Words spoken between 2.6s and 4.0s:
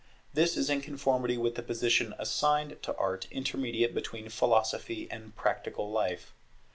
to Art intermediate